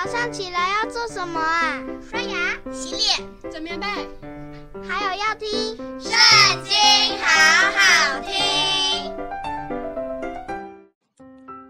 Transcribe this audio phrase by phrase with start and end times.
[0.00, 1.82] 早上起来要做什么啊？
[2.08, 3.86] 刷牙、洗脸、整棉被，
[4.88, 5.48] 还有要听
[6.00, 6.12] 《圣
[6.62, 6.72] 经》，
[7.20, 7.26] 好
[7.74, 9.12] 好听。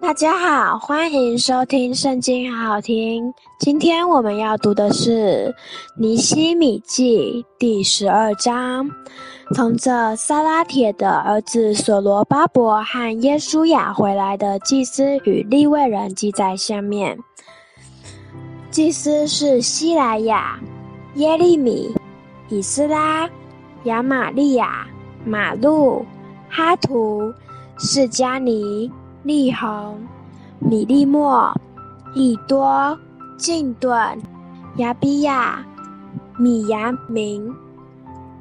[0.00, 3.30] 大家好，欢迎收听《圣经》，好好听。
[3.60, 5.54] 今天我们要读的是
[6.00, 8.90] 《尼西米记》第十二章，
[9.54, 17.18] 从这撒拉铁的儿子所罗巴伯和耶书亚回来的祭司与利未人记在下面。
[18.74, 20.58] 祭司是西莱亚、
[21.14, 21.94] 耶利米、
[22.48, 23.30] 以斯拉、
[23.84, 24.84] 亚玛利亚、
[25.24, 26.04] 玛路、
[26.48, 27.32] 哈图、
[27.78, 28.90] 释迦尼、
[29.22, 30.04] 利宏、
[30.58, 31.54] 米利莫、
[32.16, 32.98] 以多、
[33.36, 34.20] 敬顿、
[34.78, 35.64] 亚比亚、
[36.36, 37.54] 米亚明、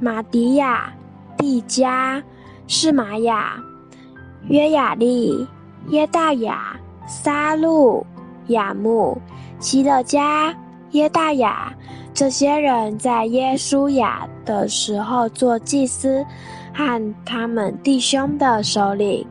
[0.00, 0.92] 玛迪亚、
[1.38, 2.20] 蒂迦、
[2.66, 3.62] 释玛雅、
[4.48, 5.46] 约亚利、
[5.90, 8.04] 耶大雅、撒路、
[8.48, 9.16] 亚木。
[9.58, 10.54] 希勒加、
[10.90, 11.72] 耶大雅，
[12.12, 16.24] 这些人在耶稣雅的时候做祭司，
[16.74, 19.26] 和他们弟兄的首领。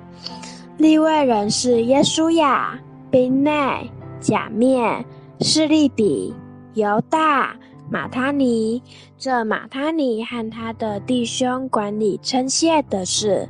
[0.78, 2.78] 利未人是耶稣雅、
[3.12, 5.06] 宾内、甲篾、
[5.40, 6.34] 示利比、
[6.74, 7.56] 犹大、
[7.90, 8.82] 马他尼。
[9.18, 13.48] 这马他尼和他的弟兄管理称谢的事，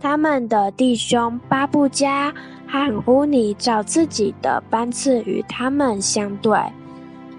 [0.00, 2.32] 他们的弟兄巴布加。
[2.72, 6.58] 和乌尼照自己的班次与他们相对。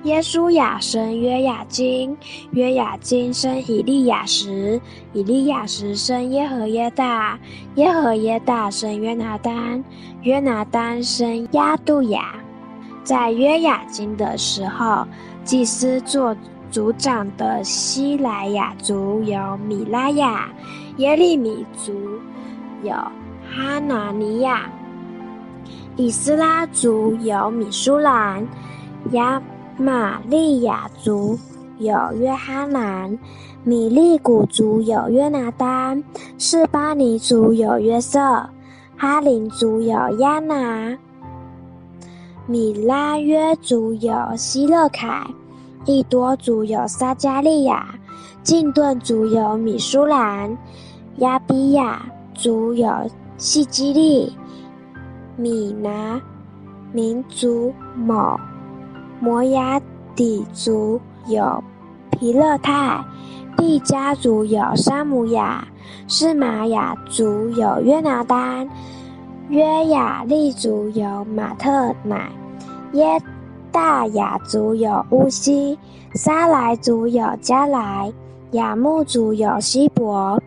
[0.03, 2.15] 耶稣亚生约雅斤，
[2.51, 4.79] 约雅斤生以利亚实，
[5.11, 7.39] 以利亚实生耶何耶大，
[7.75, 9.83] 耶何耶大生约拿单，
[10.21, 12.35] 约拿单生亚杜亚。
[13.03, 15.07] 在约雅斤的时候，
[15.43, 16.35] 祭司做
[16.69, 20.47] 族长的西莱雅族有米拉雅，
[20.97, 21.91] 耶利米族
[22.83, 24.69] 有哈拿尼亚。
[25.95, 28.47] 以斯拉族有米舒兰，
[29.11, 29.41] 亚
[29.77, 31.37] 玛利亚族
[31.77, 33.15] 有约哈难，
[33.63, 36.03] 米利古族有约拿单，
[36.39, 38.49] 示巴尼族有约瑟，
[38.97, 40.97] 哈林族有亚拿，
[42.47, 45.27] 米拉约族有希勒凯，
[45.85, 47.93] 以多族有撒迦利亚，
[48.41, 50.57] 敬顿族有米舒兰，
[51.17, 52.03] 亚比亚
[52.33, 52.91] 族有
[53.37, 54.35] 细基利。
[55.35, 56.21] 米拿
[56.91, 58.39] 民族某
[59.19, 59.81] 摩押
[60.15, 61.63] 底族有
[62.11, 63.03] 皮勒泰，
[63.57, 65.67] 毕家族有沙姆亚，
[66.07, 68.69] 示玛雅族有约拿丹，
[69.49, 72.29] 约雅利族有马特乃，
[72.93, 73.19] 耶
[73.71, 75.79] 大雅族有乌西，
[76.13, 78.13] 沙莱族有加莱，
[78.51, 80.39] 雅木族有希伯，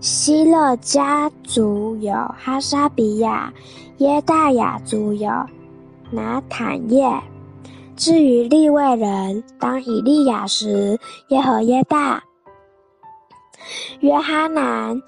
[0.00, 3.52] 希勒家族有哈沙比亚。
[3.98, 5.30] 耶大雅族有
[6.10, 7.06] 拿坦业，
[7.96, 12.22] 至于利未人，当以利亚时，耶和耶大、
[14.00, 15.02] 约哈南、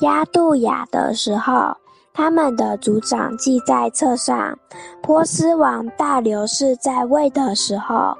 [0.00, 1.76] 押杜雅的时候，
[2.12, 4.58] 他们的族长记在册上。
[5.00, 8.18] 波斯王大流士在位的时候，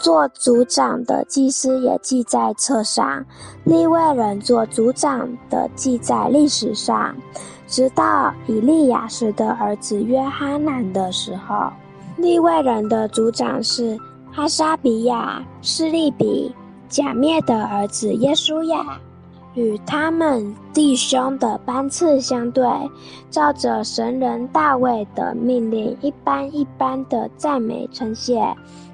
[0.00, 3.24] 做族长的祭司也记在册上。
[3.64, 7.14] 利未人做族长的记在历史上。
[7.66, 11.70] 直到以利亚实的儿子约哈难的时候，
[12.16, 13.96] 利未人的族长是
[14.32, 16.52] 哈沙比亚、斯利比、
[16.88, 18.98] 贾灭的儿子耶稣亚，
[19.54, 22.64] 与他们弟兄的班次相对，
[23.30, 28.40] 照着神人大卫的命令，一班一班的赞美称谢。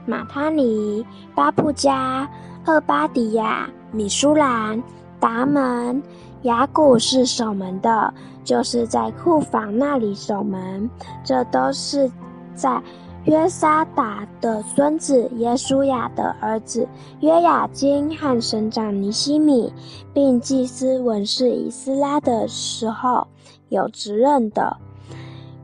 [0.06, 2.28] 马他尼、巴布加、
[2.66, 4.83] 厄巴迪亚、米舒兰、
[5.21, 6.03] 达门。
[6.43, 8.15] 雅古是守门的，
[8.45, 10.89] 就是在库房那里守门。
[11.25, 12.09] 这都是
[12.55, 12.81] 在
[13.26, 16.88] 约沙达的孙子耶稣亚的儿子
[17.20, 19.72] 约雅斤和省长尼西米，
[20.14, 23.26] 并祭司文士以斯拉的时候
[23.69, 24.76] 有职任的。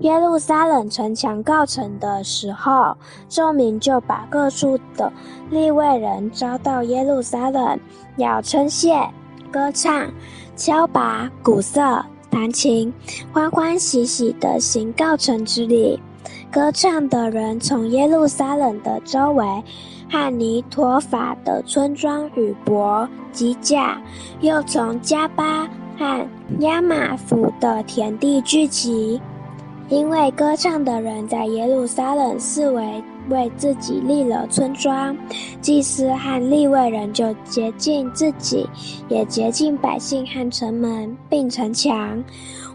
[0.01, 2.97] 耶路撒冷城墙告成的时候，
[3.29, 5.13] 众民就把各处的
[5.49, 7.79] 利未人招到耶路撒冷，
[8.17, 9.09] 要称谢、
[9.53, 10.11] 歌唱。
[10.55, 12.93] 敲拔、鼓瑟、弹琴，
[13.33, 15.99] 欢欢喜喜地行告成之礼。
[16.53, 19.65] 歌唱的人从耶路撒冷的周围，
[20.07, 23.99] 汉尼托法的村庄与伯、吉甲，
[24.43, 25.67] 又从加巴
[25.97, 26.29] 和
[26.59, 29.19] 亚马弗的田地聚集。
[29.93, 35.15] 因为歌唱的人在耶路撒冷四围为自己立了村庄，
[35.61, 38.67] 祭司和利未人就洁净自己，
[39.11, 42.25] 也洁净百姓和城门并城墙。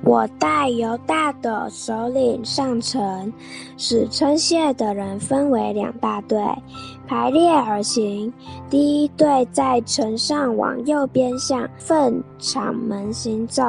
[0.03, 3.33] 我带犹大的首领上城，
[3.77, 6.39] 使称谢的人分为两大队，
[7.07, 8.31] 排列而行。
[8.69, 13.63] 第一队在城上往右边向粪场门行走。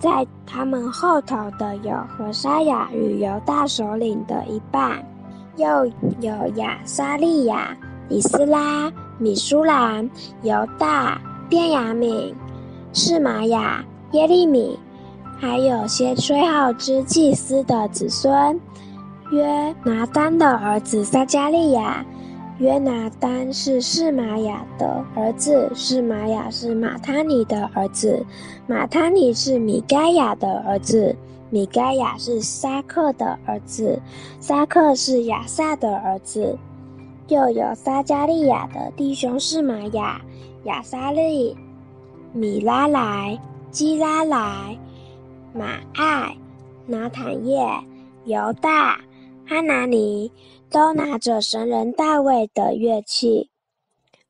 [0.00, 5.04] 在他们后头的有何沙亚与犹大首领的一半，
[5.56, 5.84] 又
[6.20, 7.76] 有亚沙利亚、
[8.08, 10.08] 以斯拉、米舒兰、
[10.42, 11.20] 犹大、
[11.50, 12.32] 便雅悯、
[12.94, 14.78] 示玛雅、耶利米，
[15.38, 18.58] 还有些吹号之祭司的子孙，
[19.30, 22.02] 约拿单的儿子撒迦利亚。
[22.60, 28.22] 约拿单是示玛雅的儿子，示玛雅是马他尼的儿子，
[28.66, 31.16] 马他尼是米该亚的儿子，
[31.48, 33.98] 米该亚是撒克的儿子，
[34.40, 36.58] 撒克是亚萨的儿子。
[37.28, 40.20] 又有撒迦利亚的弟兄示玛雅、
[40.64, 41.56] 亚撒利、
[42.34, 43.40] 米拉莱、
[43.70, 44.76] 基拉莱、
[45.54, 46.36] 马爱、
[46.86, 47.66] 拿坦业、
[48.26, 49.00] 犹大、
[49.46, 50.30] 哈拿尼。
[50.70, 53.50] 都拿着神人大卫的乐器，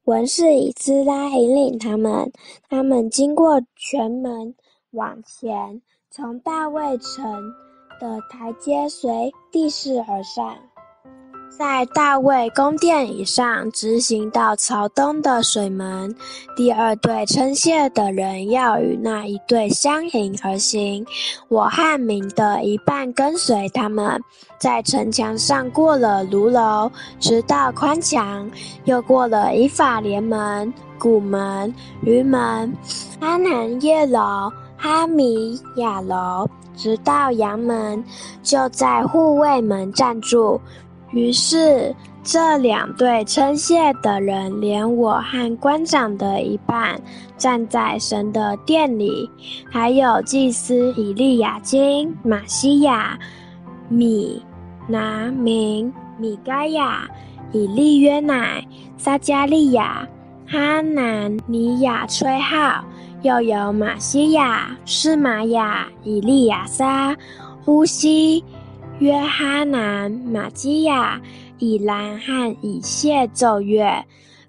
[0.05, 2.33] 文士以斯拉引领他们。
[2.69, 4.55] 他们经过全门
[4.93, 7.53] 往前，从大卫城
[8.01, 10.70] 的台阶随地势而上。
[11.51, 16.15] 在大卫宫殿以上，直行到朝东的水门。
[16.57, 21.05] 第二队称谢的人要与那一队相迎而行。
[21.49, 24.23] 我和民的一半跟随他们，
[24.59, 28.49] 在城墙上过了卢楼，直到宽墙，
[28.85, 32.73] 又过了以法莲门、古门、鱼门、
[33.21, 38.03] 哈楠业楼、哈米亚楼，直到阳门，
[38.41, 40.61] 就在护卫门站住。
[41.13, 47.01] 于是，这两队称谢的人，连我和官长的一半，
[47.37, 49.29] 站在神的殿里，
[49.69, 53.19] 还有祭司以利亚金、马西亚、
[53.89, 54.41] 米
[54.87, 57.09] 拿明、米该亚、
[57.53, 58.65] 以利约乃、
[58.97, 60.07] 撒迦利亚、
[60.47, 62.85] 哈南尼亚吹号，
[63.23, 67.17] 又有马西亚、示玛雅、以利亚撒、
[67.65, 68.45] 呼吸。
[69.01, 71.19] 约哈南、玛基亚、
[71.59, 74.05] 以兰和以谢奏乐，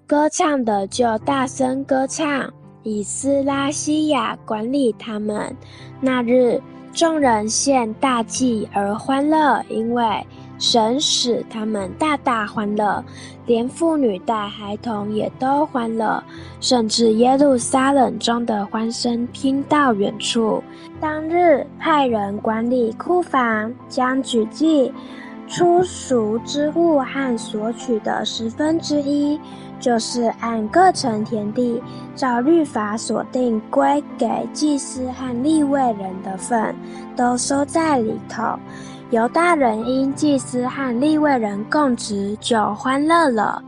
[0.06, 2.52] 歌唱的就大声歌唱。
[2.82, 5.56] 以斯拉西亚管理他们。
[6.02, 6.60] 那日，
[6.92, 10.04] 众人献大祭而欢乐，因为
[10.62, 13.04] 神使他们大大欢乐，
[13.46, 16.22] 连妇女带孩童也都欢乐，
[16.60, 20.62] 甚至耶路撒冷中的欢声听到远处。
[21.00, 24.92] 当日派人管理库房，将举祭、
[25.48, 29.40] 出赎之物和所取的十分之一，
[29.82, 31.82] 就是按各城田地
[32.14, 36.72] 照律法所定归给祭司和利未人的份，
[37.16, 38.56] 都收在里头。
[39.10, 43.60] 犹大人因祭司和利未人供职，就欢乐了。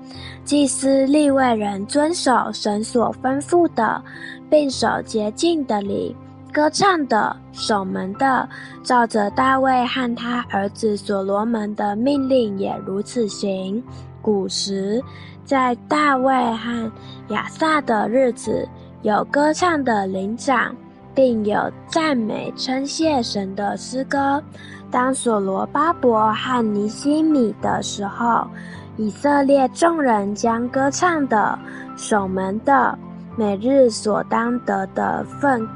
[0.45, 4.01] 祭司利未人遵守神所吩咐的，
[4.49, 6.15] 并守洁净的礼，
[6.53, 8.49] 歌唱的、守门的，
[8.85, 13.83] 照着大卫和他儿子所罗门的命令，也如此行。
[14.23, 15.03] 古时，
[15.45, 16.93] 在大卫和
[17.29, 18.69] 亚萨的日子，
[19.03, 20.75] 有歌唱的灵长，
[21.15, 24.43] 并有赞美称谢神的诗歌。
[24.91, 28.47] 当所罗巴伯和尼西米的时候，
[28.97, 31.59] 以色列众人将歌唱的、
[31.97, 32.97] 守门的，
[33.37, 35.69] 每日所当得的份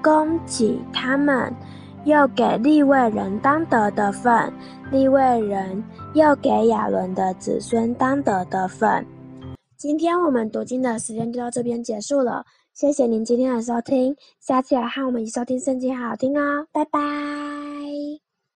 [0.00, 1.52] 供给他们，
[2.04, 4.52] 又给立位人当得的份，
[4.90, 5.82] 立位人
[6.14, 9.04] 要给亚伦的子孙当得的份。
[9.76, 17.55] 今天我们读经的时间就到这边结束了，谢谢您今天的收听，下次来和我们一起收听圣经，好好听哦，拜拜。